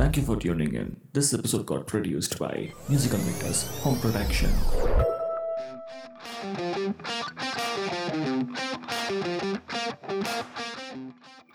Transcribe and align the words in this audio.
Thank 0.00 0.16
you 0.16 0.22
for 0.22 0.34
tuning 0.34 0.72
in. 0.72 0.98
This 1.12 1.34
episode 1.34 1.66
got 1.66 1.86
produced 1.86 2.38
by 2.38 2.72
Musical 2.88 3.18
Makers 3.20 3.58
Home 3.80 3.98
Production. 3.98 4.50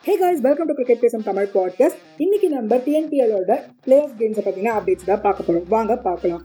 Hey 0.04 0.14
guys 0.16 0.42
welcome 0.42 0.68
to 0.68 0.74
cricket 0.74 1.02
பேசும் 1.02 1.24
Tamil 1.24 1.48
podcast 1.54 2.02
இன்னைக்கு 2.18 2.50
நம்ம 2.50 2.78
டிஎன்பிஎலோட 2.86 3.52
play 3.86 3.98
off 4.02 4.16
கேம்ஸை 4.20 4.42
பார்த்தீங்கன்னா 4.42 4.76
updates 4.78 5.10
தான் 5.10 5.22
பார்க்க 5.22 5.48
போகிறோம் 5.48 5.68
வாங்க 5.70 5.96
பார்க்கலாம் 6.06 6.44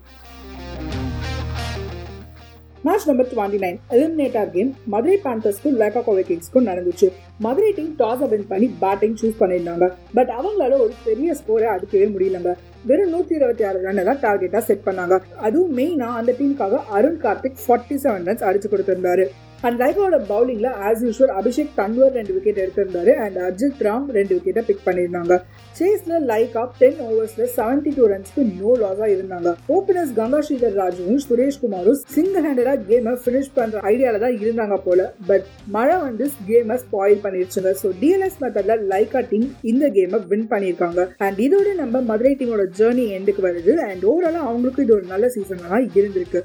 match 2.86 3.06
number 3.08 3.28
twenty 3.32 3.58
nine 3.62 3.78
eliminator 3.94 4.50
game 4.52 4.70
Madurai 4.92 5.16
பேண்டர்ஸ்க்கும் 5.24 5.74
Lyca 5.80 6.00
Kovai 6.04 6.22
கிங்ஸ்க்கும் 6.28 6.68
நடந்துச்சு. 6.70 7.08
மதுரை 7.38 7.72
டீம் 7.78 7.90
டாஸ் 7.98 8.22
வின் 8.28 8.46
பண்ணி 8.52 8.68
பேட்டிங் 8.80 9.16
சூஸ் 9.22 9.40
பண்ணியிருந்தாங்க. 9.40 9.86
பட் 10.14 10.30
அவங்களால 10.36 10.78
ஒரு 10.84 10.92
பெரிய 11.08 11.34
ஸ்கோரை 11.40 11.68
அடிக்கவே 11.74 12.06
முடியலங்க. 12.14 12.52
வெறும் 12.86 13.12
நூற்றி 13.14 13.34
இருபத்தி 13.34 13.64
ஆறு 13.64 13.82
ரன் 13.86 14.02
தான் 14.08 14.22
டார்கெட்டாக 14.24 14.64
செட் 14.68 14.86
பண்ணாங்க. 14.86 15.18
அதுவும் 15.46 15.76
மெயினாக 15.76 16.18
அந்த 16.20 16.34
டீமுக்காக 16.40 16.80
Arun 16.98 17.20
Karthik 17.26 17.62
forty 17.66 17.98
seven 18.04 18.26
runs 18.30 18.46
அடிச்சு 18.50 18.70
கொடுத்துருந்தாரு. 18.74 19.26
அண்ட் 19.66 19.78
லைக்காவோட 19.82 20.18
பவுலிங்கில் 20.30 20.68
ஆஸ் 20.88 21.02
யூஷுவல் 21.06 21.32
அபிஷேக் 21.40 21.72
தன்வர் 21.80 22.14
ரெண்டு 22.18 22.32
விக்கெட் 22.36 22.60
எடுத்திருந்தாரு 22.64 23.12
அண்ட் 23.24 23.36
அர்ஜித் 23.46 23.82
ராம் 23.86 24.06
ரெண்டு 24.16 24.32
விக்கெட்டை 24.36 24.62
பிக் 24.68 24.84
பண்ணியிருந்தாங்க. 24.86 25.34
சேஸ்ல 25.78 26.14
லைக்கா 26.30 26.62
டென் 26.80 27.00
ஓவர்ஸ்ல 27.08 27.44
செவன்டி 27.56 27.90
டூ 27.96 28.06
ரன்ஸ்க்கு 28.12 28.42
நோ 28.60 28.70
லாஸா 28.82 29.06
இருந்தாங்க. 29.14 29.50
ஓபனர்ஸ் 29.76 30.14
கங்கா 30.20 30.40
ஸ்ரீதர் 30.46 30.78
ராஜுவும் 30.82 31.20
சுரேஷ் 31.26 31.60
குமாரும் 31.64 32.00
சிங்கிள் 32.14 32.46
ஹேண்டடா 32.48 32.74
கேமை 32.88 33.14
ஃபினிஷ் 33.24 33.52
பண்ற 33.58 33.84
ஐடியால 33.92 34.22
தான் 34.24 34.38
இருந்தாங்க 34.44 34.78
போல. 34.86 35.08
பட் 35.30 35.46
மழை 35.76 35.98
வந்து 36.06 36.26
கேமை 36.48 36.78
ஸ்பாயில் 36.84 37.22
பண்ணிருச்சுங்க. 37.26 37.72
ஸோ 37.82 37.90
டிஎல்எஸ் 38.02 38.40
மெத்தட்ல 38.44 38.78
லைக்கா 38.94 39.22
டீம் 39.32 39.48
இந்த 39.72 39.86
கேமை 39.98 40.20
வின் 40.32 40.48
பண்ணியிருக்காங்க. 40.54 41.00
அண்ட் 41.28 41.40
இதோட 41.48 41.68
நம்ம 41.82 42.02
மதுரை 42.10 42.34
டீமோட 42.42 42.66
ஜேர்னி 42.80 43.06
எண்டுக்கு 43.18 43.48
வருது. 43.48 43.74
அண்ட் 43.90 44.04
ஓவராலா 44.12 44.42
அவங்களுக்கு 44.48 44.84
இது 44.86 44.96
ஒரு 44.98 45.06
நல்ல 45.14 45.28
சீசன் 45.36 45.64
தான் 45.68 45.88
இருந்திருக்கு. 46.00 46.42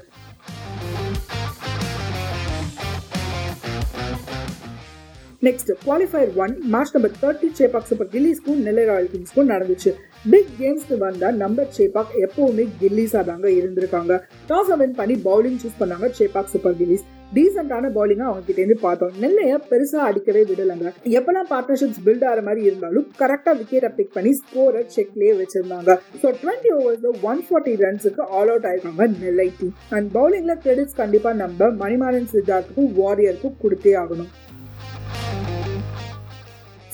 Next 5.46 5.70
qualifier 5.86 6.30
one 6.42 6.52
match 6.74 6.92
number 6.96 7.16
thirty 7.22 7.48
Chepauk 7.58 7.88
super 7.88 8.08
கில்லிஸ்க்கும் 8.12 8.60
Nellai 8.66 8.84
royal 8.90 9.10
கிங்ஸ்க்கும் 9.14 9.50
நடந்துச்சு. 9.54 9.90
பிக் 10.32 10.52
கேம்ஸ்க்கு 10.60 10.96
வந்தா 11.02 11.28
நம்பர் 11.42 11.68
சேபாக் 11.78 12.14
எப்பவுமே 12.26 12.64
கில்லிஸாக 12.80 13.22
தாங்க 13.30 13.46
இருந்திருக்காங்க. 13.58 14.14
டாஸ் 14.50 14.72
வின் 14.82 14.96
பண்ணி 15.00 15.16
பவுலிங் 15.26 15.60
சூஸ் 15.64 15.80
பண்ணாங்க 15.82 16.08
சேபாக் 16.20 16.50
சூப்பர் 16.52 16.76
கில்லிஸ் 16.80 17.04
டீசென்டான 17.36 17.90
பவுலிங்க 17.96 18.24
அவங்க 18.28 18.42
கிட்டேருந்து 18.48 18.76
பார்த்தோம். 18.84 19.12
நெல்லைய 19.22 19.54
பெருசா 19.70 20.00
அடிக்கவே 20.08 20.42
விடலங்க. 20.50 20.86
எப்பெல்லாம் 21.18 21.48
பார்ட்னர்ஷிப்ஸ் 21.52 22.00
பில்ட் 22.06 22.24
ஆகிற 22.30 22.42
மாதிரி 22.48 22.62
இருந்தாலும் 22.68 23.06
கரெக்டா 23.20 23.52
விக்கெட்டை 23.60 23.90
பிக் 23.98 24.14
பண்ணி 24.16 24.32
ஸ்கோரை 24.40 24.82
செக்லயே 24.96 25.32
வச்சிருந்தாங்க. 25.40 25.98
ஸோ 26.22 26.26
டுவெண்ட்டி 26.42 26.72
ஓவர்ஸில் 26.78 27.20
ஒன் 27.30 27.42
ஃபார்ட்டி 27.48 27.74
ரன்ஸுக்கு 27.84 28.24
ஆல் 28.38 28.52
அவுட் 28.54 28.68
ஆயிருக்காங்க 28.70 29.06
நெல்லை 29.24 29.48
டீம் 29.60 29.76
அண்ட் 29.98 30.10
பவுலிங்ல 30.18 30.56
கிரெடிட்ஸ் 30.66 30.98
கண்டிப்பா 31.02 31.32
நம்ம 31.44 31.70
மணிமாறன் 31.84 32.32
சித்தார்த்துக்கும் 32.34 32.92
வாரியருக்கும் 33.02 33.58
கொடுத்தே 33.64 33.94
ஆகணும். 34.04 34.32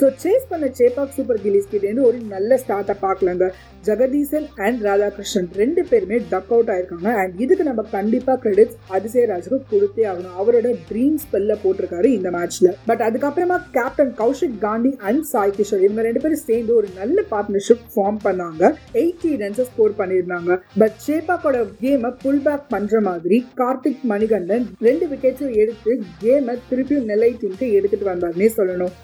ஸோ 0.03 0.09
சேஸ் 0.23 0.47
பண்ண 0.51 0.67
சேப்பாக் 0.79 1.13
சூப்பர் 1.17 1.39
கில்லிஸ் 1.43 1.69
கிட்டேருந்து 1.73 2.05
ஒரு 2.07 2.19
நல்ல 2.33 2.57
ஸ்டார்ட்டை 2.63 2.95
பார்க்கலாங்க. 3.03 3.45
ஜெகதீசன் 3.89 4.47
அண்ட் 4.65 4.81
ராதாகிருஷ்ணன் 4.87 5.47
ரெண்டு 5.61 5.83
பேருமே 5.91 6.17
டக் 6.33 6.51
அவுட் 6.55 6.71
ஆயிருக்காங்க. 6.75 7.11
அண்ட் 7.21 7.35
இதுக்கு 7.45 7.65
நம்ம 7.69 7.83
கண்டிப்பாக 7.93 8.37
கிரெடிட்ஸ் 8.45 8.79
அதிசயராஜுக்கு 8.97 9.59
கொடுத்தே 9.73 10.05
ஆகணும். 10.13 10.35
அவரோட 10.43 10.71
ட்ரீம் 10.89 11.19
ஸ்பெல்ல 11.25 11.57
போட்டிருக்காரு 11.65 12.09
இந்த 12.17 12.31
மேட்ச்ல 12.37 12.73
பட் 12.89 13.05
அதுக்கப்புறமா 13.09 13.59
கேப்டன் 13.77 14.13
கௌஷிக் 14.23 14.59
காந்தி 14.67 14.93
அண்ட் 15.11 15.23
சாய் 15.33 15.55
கிஷோர் 15.59 15.85
இவங்க 15.87 16.05
ரெண்டு 16.09 16.23
பேரும் 16.25 16.43
சேர்ந்து 16.49 16.75
ஒரு 16.81 16.91
நல்ல 16.99 17.25
பார்ட்னர்ஷிப் 17.33 17.87
ஃபார்ம் 17.95 18.21
பண்ணாங்க. 18.27 18.73
எயிட்டி 19.03 19.33
ரன்ஸை 19.45 19.67
ஸ்கோர் 19.71 19.99
பண்ணியிருந்தாங்க. 20.01 20.59
பட் 20.83 20.99
சேப்பாக்கோட 21.07 21.63
கேமை 21.85 22.13
புல் 22.25 22.45
பேக் 22.49 22.67
பண்ற 22.75 23.01
மாதிரி 23.11 23.41
கார்த்திக் 23.63 24.05
மணிகண்டன் 24.15 24.67
ரெண்டு 24.89 25.07
விக்கெட்ஸும் 25.13 25.57
எடுத்து 25.63 25.95
கேமை 26.25 26.57
திருப்பியும் 26.73 27.09
நெல்லை 27.13 27.33
டீமுக்கு 27.43 27.69
எடுத்துட்டு 27.79 28.13
வந்தாருன்னே 28.13 28.51
சொல்லணும். 28.59 28.95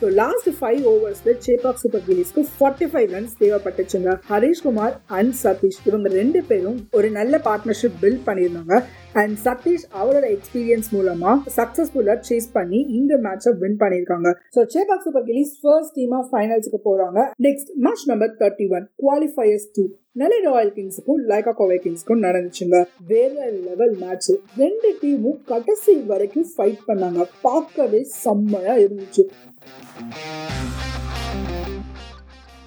ஸோ 0.00 0.06
லாஸ்ட் 0.22 0.48
ஃபைவ் 0.58 0.82
ஓவர்ஸ்ல 0.92 1.32
சேப்பாக் 1.46 1.80
சூப்பர் 1.82 2.04
கில்லிஸ்க்கு 2.06 2.42
ஃபார்ட்டி 2.56 2.86
ஃபைவ் 2.92 3.08
ரன்ஸ் 3.16 3.34
தேவைப்பட்டுச்சுங்க. 3.42 4.12
ஹரிஷ்குமார் 4.30 4.94
அண்ட் 5.18 5.34
சதீஷ் 5.42 5.80
இவங்க 5.88 6.08
ரெண்டு 6.20 6.42
பேரும் 6.50 6.78
ஒரு 6.98 7.10
நல்ல 7.18 7.40
பார்ட்னர்ஷிப் 7.48 7.98
பில்ட் 8.04 8.24
பண்ணியிருந்தாங்க. 8.28 8.76
அண்ட் 9.22 9.36
சதீஷ் 9.46 9.86
அவரோட 10.00 10.24
எக்ஸ்பீரியன்ஸ் 10.36 10.88
மூலமா 10.96 11.30
சக்சஸ்ஃபுல்லா 11.58 12.16
சேஸ் 12.30 12.48
பண்ணி 12.56 12.80
இந்த 12.98 13.14
மேட்சை 13.26 13.52
வின் 13.62 13.78
பண்ணியிருக்காங்க. 13.82 14.30
So 14.56 14.62
Chepauk 14.74 15.04
super 15.06 15.26
Gillies 15.28 15.54
first 15.62 15.94
டீமா 15.98 16.20
ஃபைனல்ஸ்க்கு 16.32 16.80
போறாங்க. 16.88 17.20
Next 17.46 17.70
match 17.86 18.04
number 18.12 18.34
thirty 18.42 18.66
one 18.78 18.86
qualifiers 19.04 19.70
two 19.76 19.84
Nellai 20.20 20.38
royal 20.44 20.70
கிங்ஸுக்கும் 20.76 21.18
Lyca 21.30 21.52
Kovai 21.56 21.76
கிங்ஸ்க்கும் 21.84 22.22
நடந்துச்சுங்க. 22.26 22.76
வேற 23.10 23.34
லெவல் 23.66 23.96
மேட்ச் 24.02 24.30
ரெண்டு 24.62 24.90
டீமும் 25.00 25.40
கடைசி 25.50 25.94
வரைக்கும் 26.12 26.46
ஃபைட் 26.52 26.80
பண்ணாங்க. 26.88 27.26
பார்க்கவே 27.48 28.00
செம்மையா 28.22 28.74
இருந்துச்சு. 28.84 29.24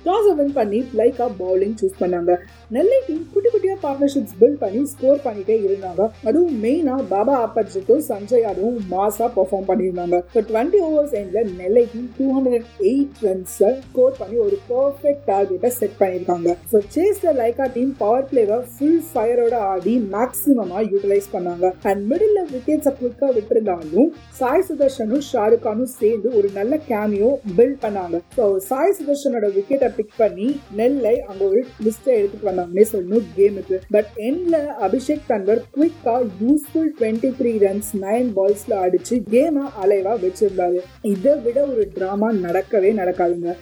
டாஸ் 0.05 0.29
வின் 0.39 0.53
பண்ணி 0.53 0.79
லைக்கா 0.95 1.25
பவுலிங் 1.39 1.77
சூஸ் 1.81 1.99
பண்ணாங்க 1.99 2.31
நெல்லை 2.75 2.97
டீம் 3.05 3.21
குட்டி 3.33 3.49
குட்டியாக 3.53 3.79
பார்ட்னர்ஷிப்ஸ் 3.83 4.33
பில்ட் 4.39 4.59
பண்ணி 4.63 4.79
ஸ்கோர் 4.91 5.21
பண்ணிட்டே 5.23 5.55
இருந்தாங்க. 5.67 6.01
அதுவும் 6.29 6.57
மெயினாக 6.63 7.05
பாபா 7.13 7.35
ஆப்பர்ஜிட்டும் 7.45 8.03
சஞ்சய் 8.09 8.43
யாதவும் 8.43 8.77
மாஸாக 8.91 9.29
பெர்ஃபார்ம் 9.37 9.65
பண்ணியிருந்தாங்க. 9.69 10.17
ஸோ 10.33 10.41
டுவெண்ட்டி 10.49 10.79
ஓவர்ஸ் 10.87 11.15
எண்டில் 11.21 11.49
Nellai 11.61 11.83
team 11.93 12.09
two 12.17 12.25
hundred 12.35 12.67
eight 12.89 13.15
ரன்ஸை 13.27 13.69
score 13.87 14.13
பண்ணி 14.19 14.37
ஒரு 14.45 14.59
பர்ஃபெக்ட் 14.67 15.23
டார்கெட்டை 15.31 15.71
செட் 15.79 15.97
பண்ணியிருக்காங்க. 16.01 16.53
ஸோ 16.73 16.81
சேஸ்ல 16.95 17.33
லைக்கா 17.41 17.67
டீம் 17.77 17.93
பவர் 18.03 18.27
பிளேவை 18.31 18.59
ஃபுல் 18.75 19.01
ஃபயரோட 19.13 19.55
ஆடி 19.71 19.95
மேக்ஸிமமாக 20.13 20.83
யூட்டிலைஸ் 20.91 21.31
பண்ணாங்க. 21.33 21.73
அண்ட் 21.91 22.05
மிடில் 22.11 22.39
விக்கெட்ஸை 22.53 22.93
குவிக்கா 23.01 23.31
விட்டுருந்தாலும் 23.39 24.11
சாய் 24.41 24.65
சுதர்ஷனும் 24.69 25.25
ஷாருக் 25.31 25.65
கானும் 25.65 25.91
சேர்ந்து 25.97 26.29
ஒரு 26.41 26.51
நல்ல 26.59 26.81
கேமியோ 26.91 27.31
பில்ட் 27.57 27.81
பண்ணாங்க. 27.87 28.21
ஸோ 28.37 28.45
சாய் 28.69 28.95
சுதர்ஷனோட 28.99 29.49
விக்கெட்டை 29.57 29.91
பிக் 29.99 30.15
பண்ணி 30.21 30.49
நெல்லை 30.81 31.17
அங்கே 31.29 31.43
ஒரு 31.51 31.61
லிஸ்ட்டை 31.87 32.15
எடுத்துட்டு 32.19 32.57
வந்தாங்கன்னே 32.59 32.85
சொல்லணும் 32.91 33.27
கேமுக்கு 33.37 33.77
பட் 33.95 34.09
எண்ட்ல 34.27 34.57
Abhishek 34.87 35.27
Tanwar 35.27 35.61
குவிக்கா 35.75 36.15
useful 36.41 36.91
twenty 36.99 37.31
three 37.39 37.51
runs 37.65 37.91
nine 38.01 38.29
பால்ஸ்ல 38.37 38.75
அடிச்சு 38.85 39.15
கேமை 39.33 39.65
அலைவா 39.83 40.13
வச்சிருந்தாரு. 40.25 40.79
இதை 41.13 41.33
விட 41.45 41.59
ஒரு 41.65 41.85
டிராமா 41.93 42.31
நடக்கவே 42.45 42.91
நடக்காதுங்க. 43.01 43.53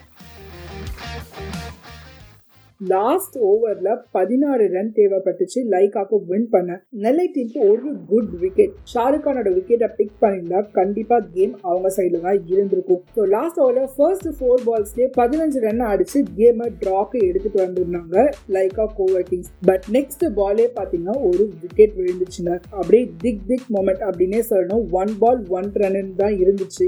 லாஸ்ட் 2.82 3.36
ஓவரில் 3.50 4.02
பதினாறு 4.16 4.66
ரன் 4.74 4.92
தேவைப்பட்டுச்சு. 4.98 5.60
லைக்காக்கு 5.74 6.18
வின் 6.30 6.50
பண்ண. 6.52 6.72
நெல்லை 7.04 7.26
டீமுக்கு 7.36 7.62
ஒரு 7.72 7.92
குட் 8.12 8.34
விக்கெட் 8.42 8.74
ஷாருக் 8.92 9.24
கானோட 9.26 9.50
விக்கெட்டை 9.56 9.90
பிக் 10.00 10.20
பண்ணியிருந்தா 10.24 10.60
கண்டிப்பாக 10.78 11.26
கேம் 11.36 11.54
அவங்க 11.70 11.90
சைடில் 11.96 12.26
தான் 12.26 12.42
இருந்திருக்கும். 12.54 13.02
ஸோ 13.16 13.24
லாஸ்ட் 13.36 13.60
ஓவரில் 13.64 13.90
ஃபர்ஸ்ட் 13.96 14.30
ஃபோர் 14.40 14.64
பால்ஸ்லேயே 14.68 15.08
பதினஞ்சு 15.20 15.62
ரன் 15.66 15.84
அடிச்சு 15.94 16.22
கேமை 16.40 16.68
ட்ராக்கு 16.84 17.22
எடுத்துட்டு 17.30 17.60
வந்திருந்தாங்க. 17.66 18.28
Lyca 18.58 18.86
Kovai 19.00 19.28
kings 19.32 19.52
but 19.70 19.88
next 19.98 20.26
பாலே 20.40 20.68
பார்த்தீங்கன்னா 20.78 21.18
ஒரு 21.30 21.44
விக்கெட் 21.64 21.98
விழுந்துச்சுங்க 22.02 22.54
அப்படியே 22.80 23.04
திக் 23.26 23.44
திக் 23.52 23.68
மொமெண்ட் 23.78 24.06
அப்படின்னே 24.10 24.44
சொல்லணும். 24.52 24.86
ஒன் 25.02 25.14
பால் 25.24 25.44
ஒன் 25.58 25.72
ரன் 25.84 26.14
தான் 26.22 26.38
இருந்துச்சு. 26.44 26.86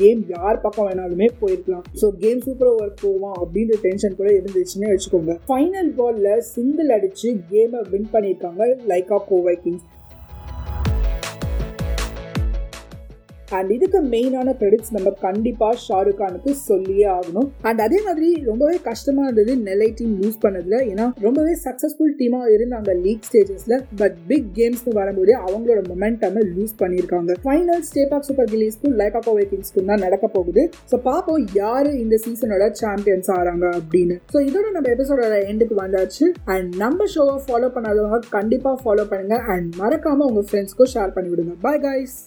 கேம் 0.00 0.22
யார் 0.36 0.62
பக்கம் 0.66 0.88
வேணாலுமே 0.90 1.30
போயிருக்கலாம். 1.42 1.84
ஸோ 2.00 2.08
கேம் 2.24 2.42
சூப்பர் 2.48 2.72
ஓவர் 2.74 2.96
போவோம் 3.04 3.36
அப்படின்ற 3.42 3.74
டென்ஷன் 3.88 4.18
கூட 4.22 4.30
இருந்துச்சுன்னு 4.38 4.92
வச்சுக்கோங்க. 4.94 5.30
ஃபைனல் 5.44 5.90
பால்ல 5.96 6.28
சிங்கிள் 6.48 6.90
அடிச்சு 6.90 7.28
கேமை 7.50 7.80
வின் 7.90 8.08
பண்ணியிருக்காங்க 8.12 8.62
லைக்கா 8.86 9.18
கோவை 9.28 9.54
கிங்ஸ் 9.62 9.88
அண்ட் 13.58 13.70
இதுக்கு 13.76 14.00
மெயினான 14.14 14.54
கிரெடிட்ஸ் 14.60 14.92
நம்ம 14.96 15.12
கண்டிப்பாக 15.26 15.76
ஷாருக் 15.86 16.20
கானுக்கு 16.20 16.52
சொல்லியே 16.68 17.06
ஆகணும். 17.16 17.48
அண்ட் 17.68 17.82
அதே 17.86 17.98
மாதிரி 18.06 18.28
ரொம்பவே 18.50 18.76
கஷ்டமாக 18.88 19.26
இருந்தது 19.28 19.54
நெல்லை 19.66 19.90
டீம் 20.00 20.14
லூஸ் 20.22 20.38
பண்ணதில். 20.44 20.78
ஏன்னா 20.92 21.06
ரொம்பவே 21.26 21.54
சக்ஸஸ்ஃபுல் 21.66 22.14
டீமாக 22.20 22.52
இருந்தாங்க 22.56 22.90
லீக் 23.04 23.26
ஸ்டேஜஸில் 23.28 23.76
பட் 24.02 24.16
பிக் 24.30 24.50
கேம்ஸ்க்கு 24.58 24.92
வரும்போது 25.00 25.34
அவங்களோட 25.46 25.80
மொமெண்டம் 25.90 26.38
லூஸ் 26.56 26.74
பண்ணியிருக்காங்க. 26.82 27.36
ஃபைனல் 27.46 27.84
ஸ்டேப் 27.90 28.14
ஆஃப் 28.16 28.26
சூப்பர் 28.28 28.50
கில்லிஸ்க்கும் 28.52 28.96
லைகா 29.02 29.22
கோவை 29.28 29.44
கிங்ஸ்க்கும் 29.52 29.90
தான் 29.92 30.04
நடக்க 30.06 30.26
போகுது. 30.36 30.64
ஸோ 30.92 30.98
பார்ப்போம் 31.08 31.44
யார் 31.60 31.90
இந்த 32.02 32.18
சீசனோட 32.24 32.70
சாம்பியன்ஸ் 32.82 33.30
ஆகிறாங்க 33.36 33.66
அப்படின்னு. 33.80 34.16
ஸோ 34.34 34.40
இதோட 34.48 34.66
நம்ம 34.76 34.90
எபிசோடோட 34.96 35.38
எண்டுக்கு 35.52 35.76
வந்தாச்சு. 35.84 36.26
அண்ட் 36.54 36.70
நம்ம 36.84 37.06
ஷோவை 37.14 37.38
ஃபாலோ 37.46 37.70
பண்ணாதவங்க 37.76 38.20
கண்டிப்பாக 38.38 38.78
ஃபாலோ 38.84 39.06
பண்ணுங்கள் 39.14 39.46
அண்ட் 39.54 39.70
மறக்காமல் 39.82 40.28
உங்கள் 40.30 40.48
ஃப்ரெண்ட்ஸ்க்கும் 40.50 40.92
ஷேர் 40.96 41.16
பண்ணி 41.16 41.30
விடுங்க 41.32 41.56
பாய் 41.66 41.82
கைஸ் 41.86 42.18